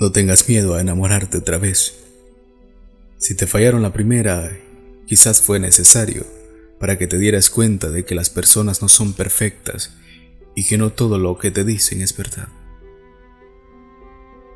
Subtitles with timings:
[0.00, 1.98] No tengas miedo a enamorarte otra vez.
[3.16, 4.56] Si te fallaron la primera,
[5.06, 6.24] quizás fue necesario
[6.78, 9.96] para que te dieras cuenta de que las personas no son perfectas
[10.54, 12.46] y que no todo lo que te dicen es verdad.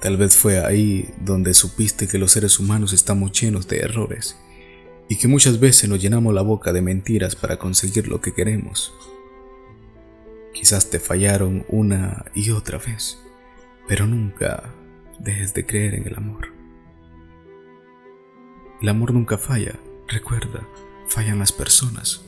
[0.00, 4.36] Tal vez fue ahí donde supiste que los seres humanos estamos llenos de errores
[5.08, 8.92] y que muchas veces nos llenamos la boca de mentiras para conseguir lo que queremos.
[10.54, 13.18] Quizás te fallaron una y otra vez,
[13.88, 14.72] pero nunca
[15.18, 16.52] dejes de creer en el amor.
[18.80, 20.66] El amor nunca falla, recuerda,
[21.08, 22.24] fallan las personas.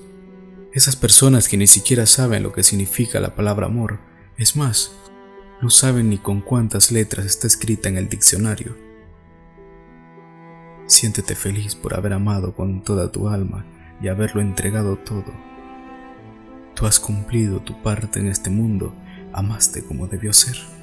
[0.73, 4.01] Esas personas que ni siquiera saben lo que significa la palabra amor,
[4.37, 4.93] es más,
[5.63, 8.77] no saben ni con cuántas letras está escrita en el diccionario.
[10.87, 13.65] Siéntete feliz por haber amado con toda tu alma
[14.03, 15.33] y haberlo entregado todo.
[16.75, 18.95] Tú has cumplido tu parte en este mundo,
[19.33, 20.74] amaste como debió ser.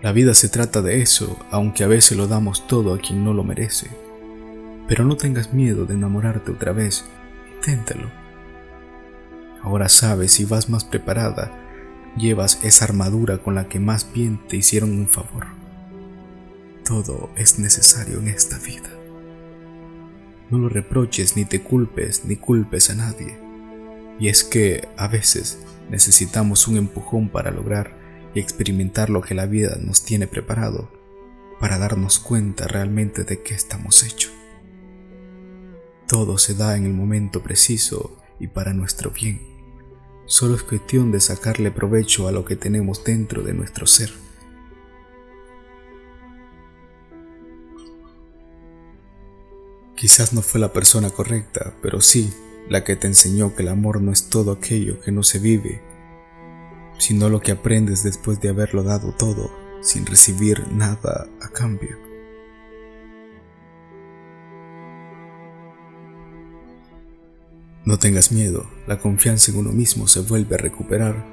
[0.00, 3.34] La vida se trata de eso, aunque a veces lo damos todo a quien no
[3.34, 3.90] lo merece.
[4.86, 7.04] Pero no tengas miedo de enamorarte otra vez,
[7.56, 8.08] inténtalo.
[9.60, 11.50] Ahora sabes y vas más preparada,
[12.16, 15.46] llevas esa armadura con la que más bien te hicieron un favor.
[16.84, 18.88] Todo es necesario en esta vida.
[20.48, 23.36] No lo reproches ni te culpes ni culpes a nadie.
[24.20, 25.58] Y es que a veces
[25.90, 27.97] necesitamos un empujón para lograr
[28.34, 30.90] y experimentar lo que la vida nos tiene preparado
[31.60, 34.32] para darnos cuenta realmente de qué estamos hechos.
[36.06, 39.40] Todo se da en el momento preciso y para nuestro bien.
[40.26, 44.12] Solo es cuestión de sacarle provecho a lo que tenemos dentro de nuestro ser.
[49.96, 52.32] Quizás no fue la persona correcta, pero sí
[52.68, 55.82] la que te enseñó que el amor no es todo aquello que no se vive
[56.98, 61.96] sino lo que aprendes después de haberlo dado todo sin recibir nada a cambio.
[67.84, 71.24] No tengas miedo, la confianza en uno mismo se vuelve a recuperar,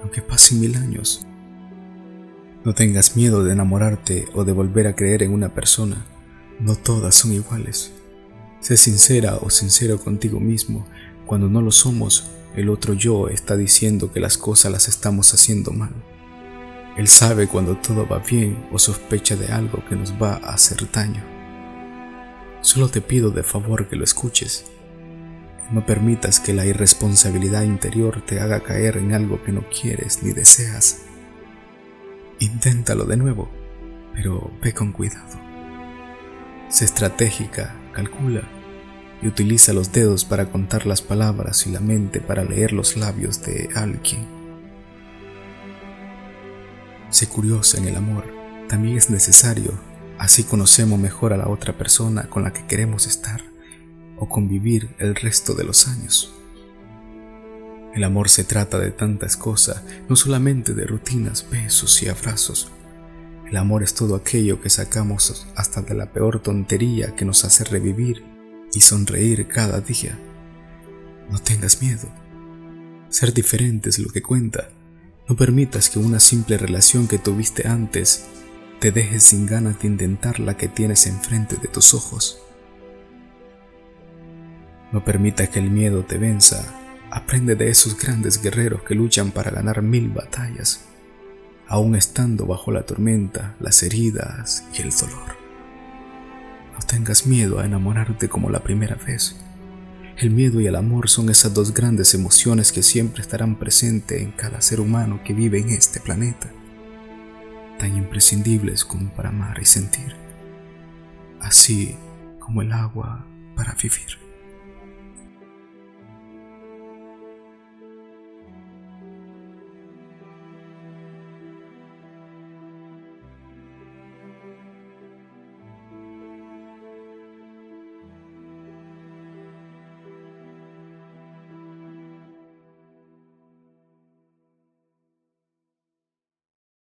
[0.00, 1.26] aunque pasen mil años.
[2.64, 6.06] No tengas miedo de enamorarte o de volver a creer en una persona,
[6.60, 7.92] no todas son iguales.
[8.60, 10.86] Sé sincera o sincero contigo mismo,
[11.26, 15.70] cuando no lo somos, el otro yo está diciendo que las cosas las estamos haciendo
[15.70, 15.92] mal.
[16.96, 20.90] Él sabe cuando todo va bien o sospecha de algo que nos va a hacer
[20.90, 21.22] daño.
[22.60, 24.64] Solo te pido de favor que lo escuches.
[25.70, 30.32] No permitas que la irresponsabilidad interior te haga caer en algo que no quieres ni
[30.32, 31.02] deseas.
[32.40, 33.48] Inténtalo de nuevo,
[34.14, 35.38] pero ve con cuidado.
[36.70, 38.57] Sé estratégica, calcula
[39.22, 43.42] y utiliza los dedos para contar las palabras y la mente para leer los labios
[43.42, 44.26] de alguien.
[47.10, 48.24] Sé curiosa en el amor,
[48.68, 49.72] también es necesario,
[50.18, 53.42] así conocemos mejor a la otra persona con la que queremos estar
[54.18, 56.34] o convivir el resto de los años.
[57.94, 62.70] El amor se trata de tantas cosas, no solamente de rutinas, besos y abrazos.
[63.50, 67.64] El amor es todo aquello que sacamos hasta de la peor tontería que nos hace
[67.64, 68.37] revivir
[68.78, 70.16] y sonreír cada día.
[71.28, 72.08] No tengas miedo.
[73.08, 74.68] Ser diferente es lo que cuenta.
[75.28, 78.26] No permitas que una simple relación que tuviste antes
[78.78, 82.40] te deje sin ganas de intentar la que tienes enfrente de tus ojos.
[84.92, 86.72] No permita que el miedo te venza.
[87.10, 90.84] Aprende de esos grandes guerreros que luchan para ganar mil batallas,
[91.66, 95.37] aún estando bajo la tormenta, las heridas y el dolor.
[96.78, 99.34] No tengas miedo a enamorarte como la primera vez.
[100.16, 104.30] El miedo y el amor son esas dos grandes emociones que siempre estarán presentes en
[104.30, 106.48] cada ser humano que vive en este planeta,
[107.80, 110.14] tan imprescindibles como para amar y sentir,
[111.40, 111.96] así
[112.38, 114.27] como el agua para vivir.